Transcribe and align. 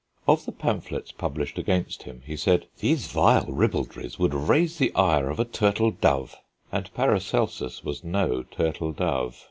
Of 0.27 0.47
the 0.47 0.51
pamphlets 0.51 1.11
published 1.11 1.59
against 1.59 2.01
him 2.01 2.23
he 2.25 2.35
said, 2.35 2.65
"These 2.79 3.05
vile 3.05 3.45
ribaldries 3.45 4.17
would 4.17 4.33
raise 4.33 4.79
the 4.79 4.91
ire 4.95 5.29
of 5.29 5.39
a 5.39 5.45
turtle 5.45 5.91
dove." 5.91 6.35
And 6.71 6.91
Paracelsus 6.95 7.83
was 7.83 8.03
no 8.03 8.41
turtle 8.41 8.93
dove. 8.93 9.37